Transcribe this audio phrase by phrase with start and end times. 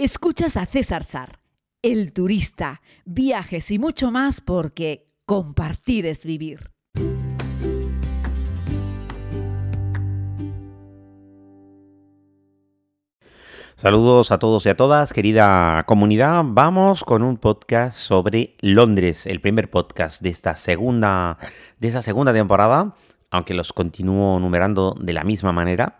[0.00, 1.40] Escuchas a César Sar,
[1.82, 6.70] el turista, viajes y mucho más porque compartir es vivir.
[13.74, 16.44] Saludos a todos y a todas, querida comunidad.
[16.46, 21.38] Vamos con un podcast sobre Londres, el primer podcast de esta segunda,
[21.80, 22.94] de esta segunda temporada,
[23.32, 25.98] aunque los continúo numerando de la misma manera.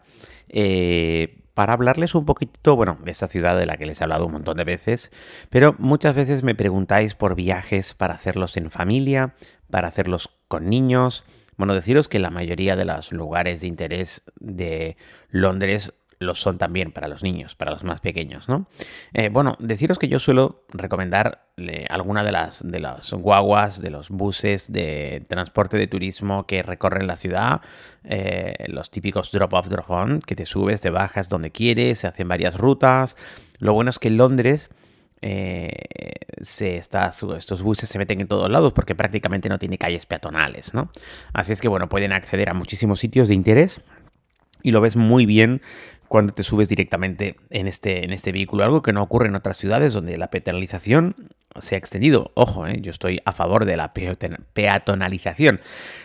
[0.49, 4.27] Eh, para hablarles un poquito, bueno, de esta ciudad de la que les he hablado
[4.27, 5.11] un montón de veces,
[5.51, 9.35] pero muchas veces me preguntáis por viajes para hacerlos en familia,
[9.69, 11.25] para hacerlos con niños.
[11.57, 14.97] Bueno, deciros que la mayoría de los lugares de interés de
[15.31, 18.67] Londres lo son también para los niños, para los más pequeños, ¿no?
[19.13, 21.47] Eh, bueno, deciros que yo suelo recomendar
[21.91, 27.07] alguna de las, de las guaguas, de los buses de transporte de turismo que recorren
[27.07, 27.61] la ciudad,
[28.05, 32.57] eh, los típicos drop-off, drop-on, que te subes, te bajas donde quieres, se hacen varias
[32.57, 33.17] rutas.
[33.59, 34.71] Lo bueno es que en Londres...
[35.21, 35.73] Eh,
[36.43, 40.91] se estos buses se meten en todos lados porque prácticamente no tiene calles peatonales, ¿no?
[41.33, 43.83] Así es que bueno, pueden acceder a muchísimos sitios de interés
[44.63, 45.63] y lo ves muy bien
[46.09, 49.57] cuando te subes directamente en este, en este vehículo, algo que no ocurre en otras
[49.57, 51.15] ciudades donde la peatonalización
[51.61, 52.31] se ha extendido.
[52.35, 52.81] Ojo, ¿eh?
[52.81, 55.61] yo estoy a favor de la peatonalización.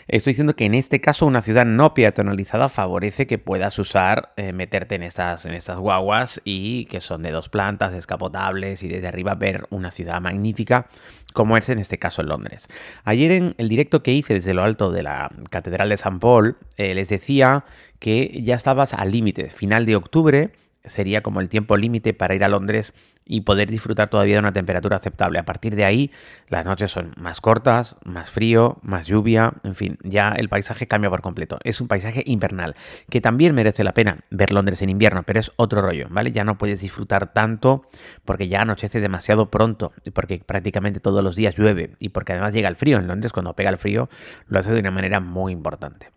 [0.08, 4.54] Estoy diciendo que en este caso una ciudad no peatonalizada favorece que puedas usar, eh,
[4.54, 9.08] meterte en estas, en estas guaguas y que son de dos plantas, descapotables y desde
[9.08, 10.88] arriba ver una ciudad magnífica
[11.34, 12.68] como es en este caso en Londres.
[13.04, 16.58] Ayer en el directo que hice desde lo alto de la Catedral de San Paul,
[16.78, 17.66] eh, les decía
[18.00, 20.52] que ya estabas al límite, final de octubre
[20.86, 22.94] sería como el tiempo límite para ir a Londres
[23.26, 25.40] y poder disfrutar todavía de una temperatura aceptable.
[25.40, 26.12] A partir de ahí,
[26.50, 31.10] las noches son más cortas, más frío, más lluvia, en fin, ya el paisaje cambia
[31.10, 31.58] por completo.
[31.64, 32.76] Es un paisaje invernal,
[33.10, 36.32] que también merece la pena ver Londres en invierno, pero es otro rollo, ¿vale?
[36.32, 37.84] Ya no puedes disfrutar tanto
[38.26, 42.68] porque ya anochece demasiado pronto, porque prácticamente todos los días llueve y porque además llega
[42.68, 42.98] el frío.
[42.98, 44.10] En Londres, cuando pega el frío,
[44.48, 46.13] lo hace de una manera muy importante.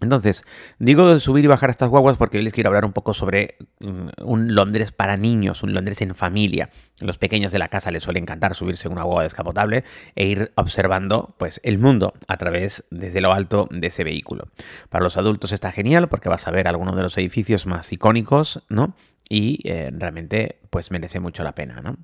[0.00, 0.44] Entonces,
[0.78, 3.56] digo de subir y bajar estas guaguas porque hoy les quiero hablar un poco sobre
[3.80, 6.70] mm, un Londres para niños, un Londres en familia.
[7.00, 10.52] Los pequeños de la casa les suele encantar subirse en una guagua descapotable e ir
[10.56, 14.48] observando pues, el mundo a través desde lo alto de ese vehículo.
[14.90, 18.64] Para los adultos está genial porque vas a ver algunos de los edificios más icónicos,
[18.68, 18.94] ¿no?
[19.28, 21.80] y eh, realmente pues merece mucho la pena.
[21.80, 21.96] ¿no?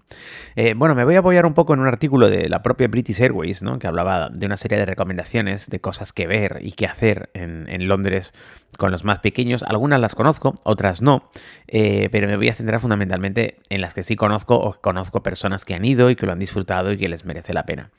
[0.57, 3.21] Eh, bueno, me voy a apoyar un poco en un artículo de la propia British
[3.21, 3.79] Airways, ¿no?
[3.79, 7.87] que hablaba de una serie de recomendaciones de cosas que ver y que hacer en,
[7.87, 8.33] Londres
[8.79, 9.63] con los más pequeños.
[9.63, 11.29] Algunas las conozco, otras no,
[11.69, 15.67] eh, pero me voy a centrar fundamentalmente en las que sí conozco o conozco personas
[15.67, 17.91] que han ido y que lo han disfrutado y que les merece la pena.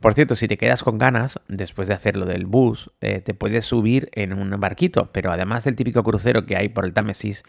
[0.00, 4.08] Por cierto, si te quedas con ganas, después de hacerlo del bus, te puedes subir
[4.12, 7.44] en un barquito, pero además del típico crucero que hay por el Támesis,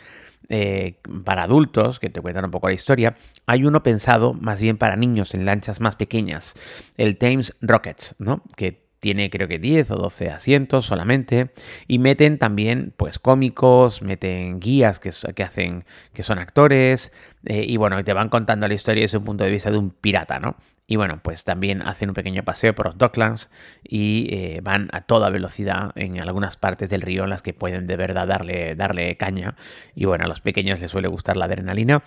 [0.47, 3.15] eh, para adultos, que te cuentan un poco la historia,
[3.45, 6.55] hay uno pensado más bien para niños en lanchas más pequeñas,
[6.97, 8.43] el Thames Rockets, ¿no?
[8.55, 11.51] Que tiene creo que 10 o 12 asientos solamente
[11.87, 17.11] y meten también pues cómicos, meten guías que, que hacen que son actores
[17.45, 19.91] eh, y bueno, te van contando la historia desde un punto de vista de un
[19.91, 20.55] pirata, ¿no?
[20.87, 23.49] Y bueno, pues también hacen un pequeño paseo por los Docklands
[23.83, 27.87] y eh, van a toda velocidad en algunas partes del río en las que pueden
[27.87, 29.55] de verdad darle, darle caña.
[29.95, 32.03] Y bueno, a los pequeños les suele gustar la adrenalina.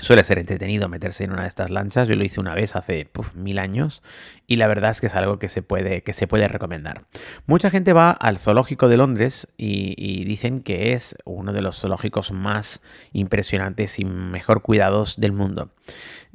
[0.00, 2.08] Suele ser entretenido meterse en una de estas lanchas.
[2.08, 4.02] Yo lo hice una vez hace mil años
[4.46, 7.04] y la verdad es que es algo que se puede, que se puede recomendar.
[7.46, 12.32] Mucha gente va al zoológico de Londres y, dicen que es uno de los zoológicos
[12.32, 15.70] más impresionantes y mejor cuidados del mundo.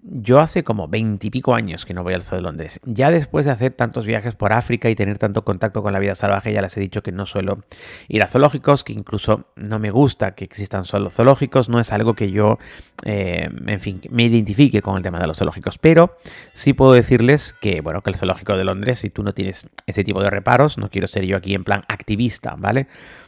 [0.01, 2.79] Yo hace como veintipico años que no voy al Zoo de Londres.
[2.83, 6.13] Ya después de hacer tantos viajes por África y tener tanto contacto con la vida
[6.13, 7.63] salvaje, ya les he dicho que no suelo
[8.07, 12.13] ir a zoológicos, que incluso no me gusta que existan solo zoológicos, no es algo
[12.13, 12.59] que yo,
[13.03, 15.77] eh, en fin, me identifique con el tema de los zoológicos.
[15.77, 16.17] Pero
[16.53, 20.03] sí puedo decirles que, bueno, que el zoológico de Londres, si tú no tienes ese
[20.03, 22.87] tipo de reparos, no quiero ser yo aquí en plan activista, ¿vale?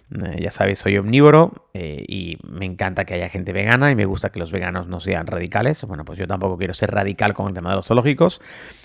[0.10, 4.06] Eh, ya sabéis, soy omnívoro eh, y me encanta que haya gente vegana y me
[4.06, 5.84] gusta que los veganos no sean radicales.
[5.84, 8.40] Bueno, pues yo tampoco quiero ser radical con el tema de los zoológicos,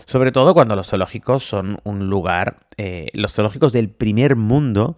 [0.07, 4.97] sobre todo cuando los zoológicos son un lugar, eh, los zoológicos del primer mundo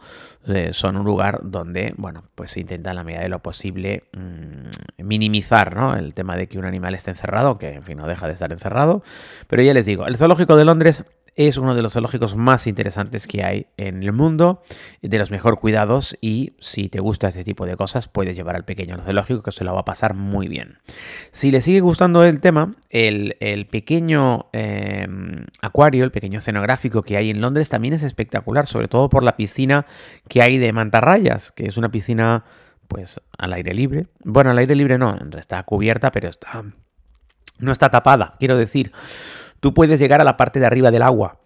[0.73, 5.03] son un lugar donde, bueno, pues se intenta en la medida de lo posible mm,
[5.05, 5.97] minimizar ¿no?
[5.97, 8.53] el tema de que un animal esté encerrado, que en fin no deja de estar
[8.53, 9.03] encerrado.
[9.49, 11.05] Pero ya les digo, el zoológico de Londres
[11.37, 14.63] es uno de los zoológicos más interesantes que hay en el mundo,
[15.03, 18.65] de los mejor cuidados y si te gusta este tipo de cosas puedes llevar al
[18.65, 20.79] pequeño al zoológico que se lo va a pasar muy bien.
[21.33, 23.35] Si le sigue gustando el tema, el,
[23.71, 25.07] pequeño eh,
[25.61, 29.37] acuario, el pequeño escenográfico que hay en Londres también es espectacular, sobre todo por la
[29.37, 29.87] piscina
[30.29, 32.45] que hay de mantarrayas, que es una piscina
[32.87, 34.07] pues al aire libre.
[34.23, 36.63] Bueno, al aire libre no, está cubierta, pero está
[37.59, 38.35] no está tapada.
[38.39, 38.93] Quiero decir,
[39.65, 41.41] tú puedes llegar a la parte de arriba del agua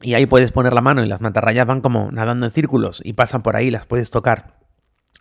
[0.00, 3.12] y ahí puedes poner la mano y las mantarrayas van como nadando en círculos y
[3.12, 4.56] pasan por ahí, las puedes tocar.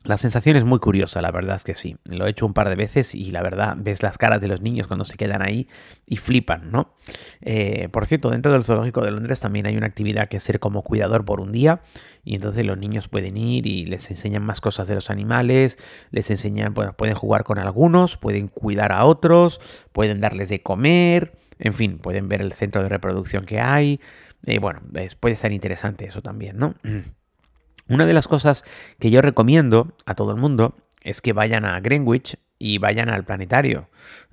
[0.06, 1.98] La sensación es muy curiosa, la verdad es que sí.
[2.06, 4.62] Lo he hecho un par de veces y la verdad ves las caras de los
[4.62, 5.68] niños cuando se quedan ahí
[6.06, 6.94] y flipan, ¿no?
[7.42, 10.62] Eh, por cierto, dentro del zoológico de Londres también hay una actividad que es ser
[10.62, 11.82] como cuidador por un día
[12.24, 15.78] y entonces los niños pueden ir y les enseñan más cosas de los animales,
[16.12, 19.60] les enseñan, bueno, pueden jugar con algunos, pueden cuidar a otros,
[19.92, 24.00] pueden darles de comer, en fin, pueden ver el centro de reproducción que hay.
[24.46, 24.82] Y bueno,
[25.20, 26.76] puede ser interesante eso también, ¿no?
[27.88, 28.64] Una de las cosas
[29.00, 33.26] que yo recomiendo a todo el mundo es que vayan a Greenwich y vayan al
[33.26, 33.90] planetario,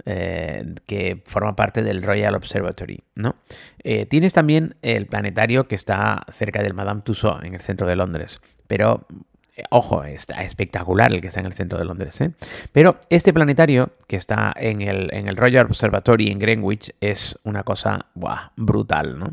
[0.06, 3.34] eh, que forma parte del Royal Observatory, ¿no?
[3.82, 7.96] Eh, tienes también el planetario que está cerca del Madame Tussauds, en el centro de
[7.96, 9.16] Londres, pero eh,
[9.70, 12.20] ojo, está espectacular el que está en el centro de Londres.
[12.20, 12.32] ¿eh?
[12.72, 17.62] Pero este planetario que está en el, en el Royal Observatory en Greenwich es una
[17.62, 18.06] cosa
[18.56, 19.18] brutal.
[19.18, 19.32] ¿no?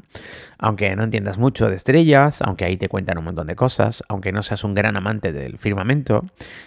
[0.58, 4.32] Aunque no entiendas mucho de estrellas, aunque ahí te cuentan un montón de cosas, aunque
[4.32, 6.26] no seas un gran amante del firmamento,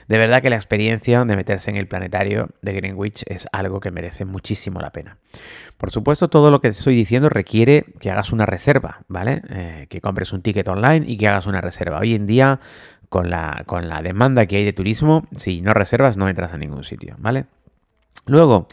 [0.09, 3.91] de verdad que la experiencia de meterse en el planetario de Greenwich es algo que
[3.91, 5.19] merece muchísimo la pena.
[5.77, 9.43] Por supuesto, todo lo que te estoy diciendo requiere que hagas una reserva, ¿vale?
[9.51, 11.99] Eh, que compres un ticket online y que hagas una reserva.
[11.99, 12.61] Hoy en día
[13.13, 16.57] con la, con la demanda que hay de turismo, si no reservas no entras a
[16.57, 17.45] ningún sitio, ¿vale?
[18.25, 18.69] Luego,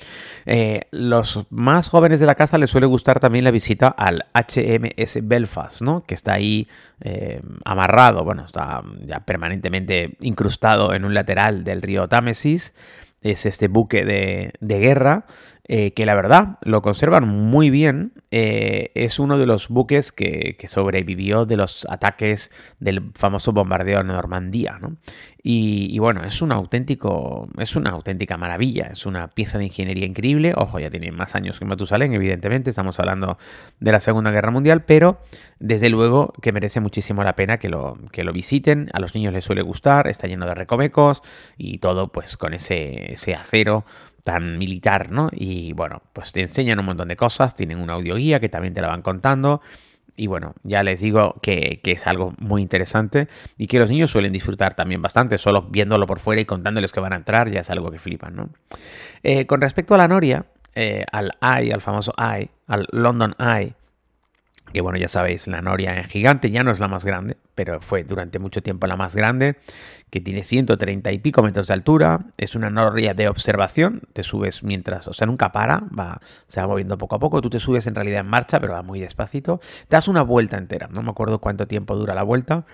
[0.45, 5.27] eh, los más jóvenes de la casa les suele gustar también la visita al HMS
[5.27, 6.05] Belfast, ¿no?
[6.05, 6.69] Que está ahí
[7.01, 12.73] eh, amarrado, bueno, está ya permanentemente incrustado en un lateral del río Támesis.
[13.21, 15.25] Es este buque de, de guerra
[15.71, 18.13] eh, que la verdad lo conservan muy bien.
[18.31, 22.49] Eh, es uno de los buques que, sobrevivió de los ataques
[22.79, 24.79] del famoso bombardeo en Normandía.
[24.81, 24.97] ¿no?
[25.43, 30.53] Y, bueno, es un auténtico, es una auténtica maravilla, es una pieza de ingeniería increíble.
[30.55, 33.37] Ojo, ya tiene más años que Matusalén, evidentemente, estamos hablando
[33.79, 35.21] de la Segunda Guerra Mundial, pero
[35.59, 38.89] desde luego que merece muchísimo la pena que lo, que lo visiten.
[38.91, 41.21] A los niños les suele gustar, está lleno de recovecos
[41.57, 43.85] y todo pues con ese, ese acero
[44.23, 45.29] tan militar, ¿no?
[45.31, 48.81] Y bueno, pues te enseñan un montón de cosas, tienen una audioguía que también te
[48.81, 49.61] la van contando.
[50.15, 54.33] Y bueno, ya les digo que, es algo muy interesante y que los niños suelen
[54.33, 57.69] disfrutar también bastante, solo viéndolo por fuera y contándoles que van a entrar, ya es
[57.69, 58.49] algo que flipan, ¿no?
[59.23, 60.45] Eh, con respecto a la Noria,
[60.75, 63.75] eh, al Eye, al famoso Eye, al London Eye,
[64.73, 67.81] que bueno, ya sabéis, la Noria en gigante ya no es la más grande, pero
[67.81, 69.57] fue durante mucho tiempo la más grande,
[70.09, 74.63] que tiene 130 y pico metros de altura, es una Noria de observación, te subes
[74.63, 77.85] mientras, o sea, nunca para, va, se va moviendo poco a poco, tú te subes
[77.85, 79.59] en realidad en marcha, pero va muy despacito,
[79.89, 82.65] te das una vuelta entera, no me acuerdo cuánto tiempo dura la vuelta,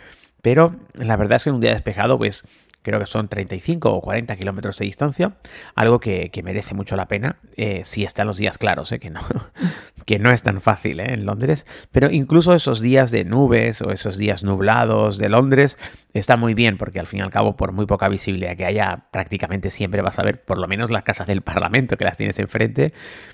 [0.44, 2.48] pero la verdad es que en un día despejado, pues
[2.86, 5.34] creo que son 35 o 40 kilómetros de distancia,
[5.74, 9.20] algo que, merece mucho la pena eh, si están los días claros, eh, que, no,
[10.06, 13.92] que no es tan fácil eh, en Londres, pero incluso esos días de nubes o
[13.92, 15.80] esos días nublados de Londres
[16.14, 19.06] está muy bien porque al fin y al cabo por muy poca visibilidad que haya
[19.12, 22.38] prácticamente siempre vas a ver por lo menos las casas del Parlamento que las tienes
[22.38, 22.94] enfrente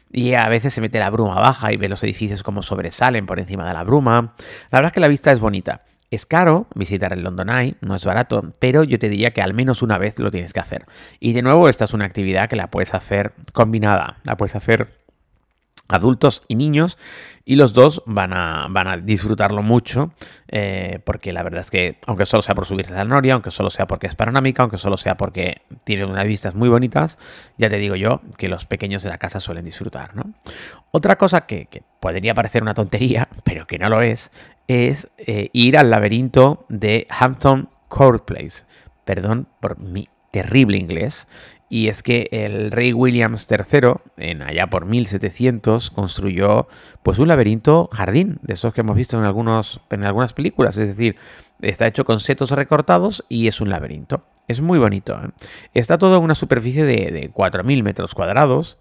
[0.09, 3.39] y a veces se mete la bruma baja y ves los edificios como sobresalen por
[3.39, 4.33] encima de la bruma.
[4.71, 5.81] La verdad es que la vista es bonita.
[6.11, 9.53] Es caro visitar el London Eye, no es barato, pero yo te diría que al
[9.53, 10.85] menos una vez lo tienes que hacer.
[11.21, 15.01] Y de nuevo, esta es una actividad que la puedes hacer combinada, la puedes hacer
[15.87, 16.97] adultos y niños
[17.43, 20.13] y los dos van a, van a disfrutarlo mucho
[20.47, 23.51] eh, porque la verdad es que aunque solo sea por subirse a la noria, aunque
[23.51, 27.17] solo sea porque es panorámica, aunque solo sea porque tiene unas vistas muy bonitas,
[27.57, 30.15] ya te digo yo que los pequeños de la casa suelen disfrutar.
[30.15, 30.33] ¿no?
[30.91, 34.31] Otra cosa que, que podría parecer una tontería, pero que no lo es,
[34.71, 38.65] es eh, ir al laberinto de Hampton Court Place.
[39.05, 41.27] Perdón por mi terrible inglés.
[41.69, 46.67] Y es que el rey Williams III, en allá por 1700, construyó
[47.01, 50.75] pues un laberinto jardín, de esos que hemos visto en, algunos, en algunas películas.
[50.75, 51.15] Es decir,
[51.61, 54.25] está hecho con setos recortados y es un laberinto.
[54.49, 55.13] Es muy bonito.
[55.13, 55.29] ¿eh?
[55.73, 58.77] Está todo en una superficie de, de 4.000 metros cuadrados.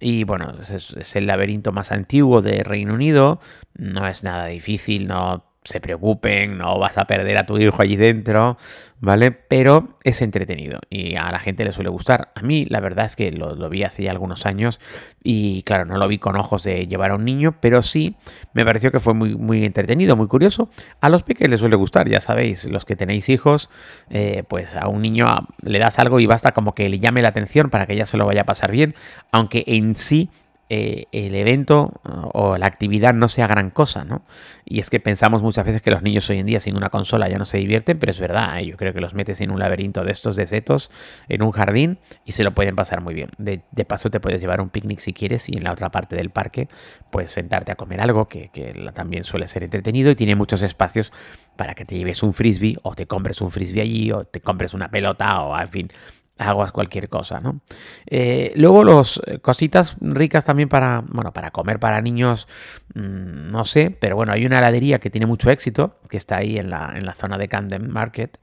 [0.00, 3.40] Y bueno, es, el laberinto más antiguo de Reino Unido.
[3.74, 7.96] No es nada difícil, no se preocupen, no vas a perder a tu hijo allí
[7.96, 8.56] dentro,
[9.00, 9.32] ¿vale?
[9.32, 12.32] Pero es entretenido y a la gente le suele gustar.
[12.34, 14.80] A mí la verdad es que lo, vi hace ya algunos años
[15.22, 18.16] y claro, no lo vi con ojos de llevar a un niño, pero sí
[18.54, 20.70] me pareció que fue muy, muy entretenido, muy curioso.
[21.02, 23.68] A los peques les suele gustar, ya sabéis, los que tenéis hijos,
[24.08, 25.26] eh, pues a un niño
[25.60, 28.16] le das algo y basta como que le llame la atención para que ya se
[28.16, 28.94] lo vaya a pasar bien,
[29.32, 30.30] aunque en sí
[30.70, 34.22] eh, el evento o la actividad no sea gran cosa, ¿no?
[34.66, 37.26] Y es que pensamos muchas veces que los niños hoy en día sin una consola
[37.26, 38.66] ya no se divierten, pero es verdad, ¿eh?
[38.66, 40.90] yo creo que los metes en un laberinto de estos de setos,
[41.28, 43.30] en un jardín, y se lo pueden pasar muy bien.
[43.38, 46.28] De, paso te puedes llevar un picnic si quieres y en la otra parte del
[46.28, 46.68] parque
[47.10, 51.12] puedes sentarte a comer algo, que, que también suele ser entretenido y tiene muchos espacios
[51.56, 54.74] para que te lleves un frisbee o te compres un frisbee allí o te compres
[54.74, 55.88] una pelota o en fin
[56.38, 57.60] aguas cualquier cosa, ¿no?
[58.06, 62.46] Eh, luego los eh, cositas ricas también para, bueno, para comer para niños,
[62.94, 66.56] mm, no sé, pero bueno, hay una heladería que tiene mucho éxito, que está ahí
[66.56, 68.38] en la, en la zona de Camden Market,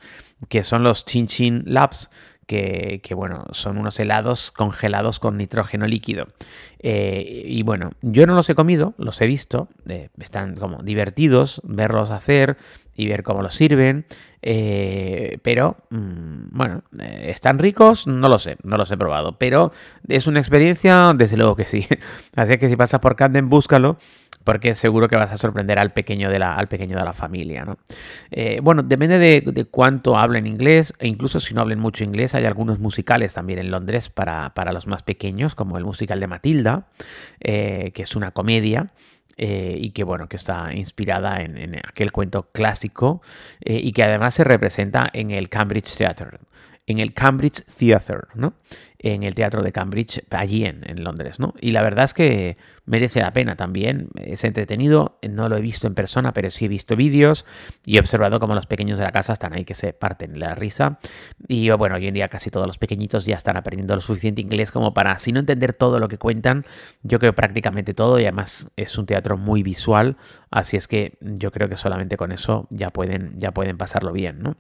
[0.50, 2.12] que son los Chin Chin Labs,
[2.46, 6.28] que, bueno, son unos helados congelados con nitrógeno líquido.
[6.80, 9.68] Eh, y bueno, yo no los he comido, los he visto,
[10.20, 12.58] están como divertidos verlos hacer
[12.96, 14.06] y ver cómo los sirven.
[14.42, 18.08] Eh, pero, mm, bueno, eh, ¿están ricos?
[18.08, 19.38] No lo sé, no los he probado.
[19.38, 19.72] Pero
[20.08, 21.88] es una experiencia, desde luego que sí.
[22.36, 23.98] Así que si pasas por Camden, búscalo
[24.46, 27.66] porque seguro que vas a sorprender al pequeño de la, al pequeño de la familia.
[27.66, 27.78] ¿no?
[28.32, 32.46] Eh, bueno, depende de, cuánto hablen inglés, e incluso si no hablen mucho inglés, hay
[32.46, 36.88] algunos musicales también en Londres para, los más pequeños, como el musical de Matilda,
[37.40, 38.92] que es una comedia.
[39.38, 43.22] Eh, y que bueno, que está inspirada en, aquel cuento clásico
[43.60, 46.40] eh, y que además se representa en el Cambridge Theatre
[46.88, 48.54] en el Cambridge Theatre, ¿no?
[49.00, 51.54] En el teatro de Cambridge, allí en, Londres, ¿no?
[51.60, 54.10] Y la verdad es que merece la pena también.
[54.16, 57.46] Es entretenido, no lo he visto en persona, pero sí he visto vídeos
[57.86, 60.56] y he observado cómo los pequeños de la casa están ahí que se parten la
[60.56, 61.00] risa.
[61.48, 64.72] Y bueno, hoy en día casi todos los pequeñitos ya están aprendiendo lo suficiente inglés
[64.72, 66.66] como para, si no entender todo lo que cuentan,
[67.04, 70.18] yo creo prácticamente todo y además es un teatro muy visual,
[70.52, 74.40] así es que yo creo que solamente con eso ya pueden, ya pueden pasarlo bien,
[74.40, 74.56] ¿no?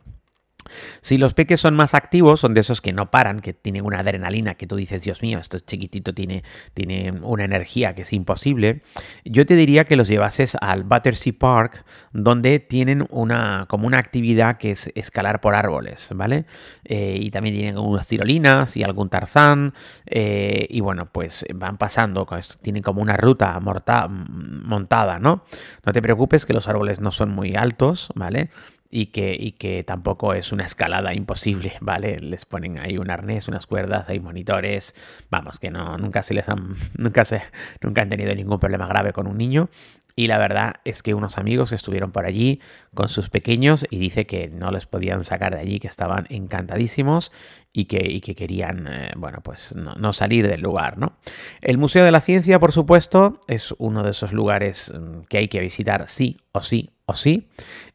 [1.01, 3.99] Si los peques son más activos, son de esos que no paran, que tienen una
[3.99, 6.43] adrenalina que tú dices, Dios mío, esto es chiquitito, tiene,
[6.73, 8.81] tiene una energía que es imposible,
[9.23, 14.57] yo te diría que los llevases al Battersea Park, donde tienen una, como una actividad
[14.57, 16.45] que es escalar por árboles, ¿vale?
[16.83, 19.73] Eh, y también tienen unas tirolinas y algún tarzán,
[20.05, 22.27] eh, y bueno, pues van pasando,
[22.61, 25.43] tienen como una ruta montada, ¿no?
[25.85, 28.49] No te preocupes que los árboles no son muy altos, ¿vale?
[28.95, 32.17] Y que, y que tampoco es una escalada imposible, ¿vale?
[32.17, 34.95] Les ponen ahí un arnés, unas cuerdas, hay monitores,
[35.29, 37.41] vamos, que no, nunca se les han, nunca se,
[37.81, 39.69] nunca han tenido ningún problema grave con un niño.
[40.15, 42.61] Y la verdad es que unos amigos estuvieron por allí
[42.93, 47.33] con sus pequeños y dice que no les podían sacar de allí, que estaban encantadísimos
[47.73, 51.17] y que, que querían, eh, bueno, pues no, no, salir del lugar, ¿no?
[51.59, 55.47] El Museo de la Ciencia, por supuesto, es uno de esos lugares mm, que hay
[55.49, 57.49] que visitar sí o sí o sí.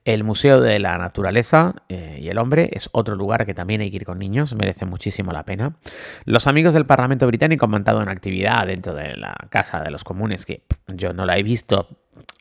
[0.04, 3.90] El Museo de la Naturaleza eh, y el Hombre es otro lugar que también hay
[3.90, 5.76] que ir con niños, merece muchísimo la pena.
[6.24, 10.04] Los amigos del Parlamento Británico han montado una actividad dentro de la Casa de los
[10.04, 11.88] Comunes que yo no la he visto,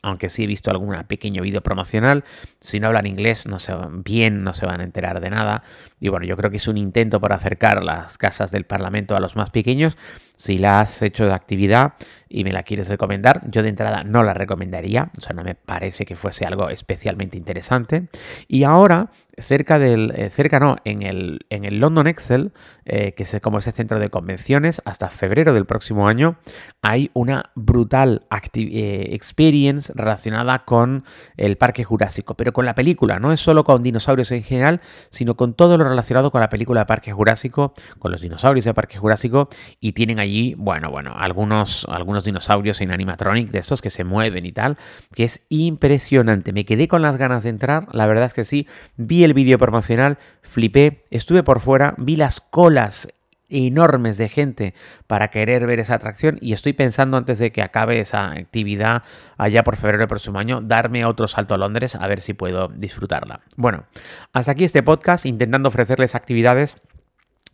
[0.02, 2.24] aunque sí he visto algún pequeño vídeo promocional.
[2.60, 5.62] Si no hablan inglés no se van bien, no se van a enterar de nada.
[6.00, 9.20] Y bueno, yo creo que es un intento por acercar las casas del Parlamento a
[9.20, 9.96] los más pequeños.
[10.36, 11.94] Si la has hecho de actividad
[12.28, 15.10] y me la quieres recomendar, yo de entrada no la recomendaría.
[15.18, 18.08] O sea, no me parece que fuese algo especialmente interesante.
[18.48, 19.10] Y ahora
[19.40, 22.52] cerca del, eh, cerca no, en el, en el London Excel,
[22.84, 26.38] eh, que es como ese centro de convenciones, hasta febrero del próximo año,
[26.82, 31.04] hay una brutal eh, experience relacionada con
[31.36, 34.80] el Parque Jurásico, pero con la película, no es solo con dinosaurios en general,
[35.10, 38.74] sino con todo lo relacionado con la película de Parque Jurásico, con los dinosaurios de
[38.74, 39.48] Parque Jurásico,
[39.80, 44.46] y tienen allí, bueno, bueno, algunos, algunos dinosaurios en animatronic de estos que se mueven
[44.46, 44.76] y tal,
[45.14, 46.52] que es impresionante.
[46.52, 48.66] Me quedé con las ganas de entrar, la verdad es que sí,
[48.96, 53.08] vi el vídeo promocional, flipé, estuve por fuera, vi las colas
[53.48, 54.74] enormes de gente
[55.06, 59.02] para querer ver esa atracción y estoy pensando antes de que acabe esa actividad
[59.36, 62.68] allá por febrero del próximo año darme otro salto a Londres a ver si puedo
[62.68, 63.40] disfrutarla.
[63.56, 63.84] Bueno,
[64.32, 66.78] hasta aquí este podcast intentando ofrecerles actividades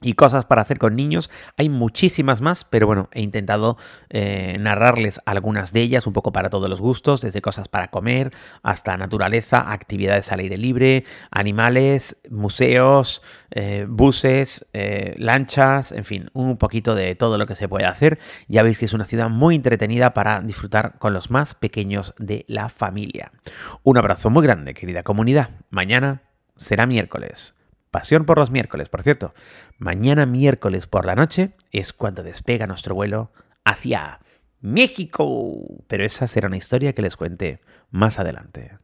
[0.02, 1.31] y cosas para hacer con niños.
[1.57, 3.78] Hay muchísimas más, pero bueno, he intentado
[4.11, 8.33] eh, narrarles algunas de ellas, un poco para todos los gustos, desde cosas para comer
[8.62, 16.59] hasta naturaleza, actividades al aire libre, animales, museos, eh, buses, eh, lanchas, en fin, un
[16.59, 18.19] poquito de todo lo que se puede hacer.
[18.49, 22.45] Ya veis que es una ciudad muy entretenida para disfrutar con los más pequeños de
[22.49, 23.33] la familia.
[23.83, 25.50] Un abrazo muy grande, querida comunidad.
[25.71, 26.23] Mañana
[26.57, 27.57] será miércoles.
[27.96, 29.32] Pasión por los miércoles, por cierto.
[29.78, 33.32] Mañana miércoles por la noche es cuando despega nuestro vuelo
[33.64, 34.20] hacia
[34.60, 35.80] México.
[35.86, 38.76] Pero esa será una historia que les cuente más adelante.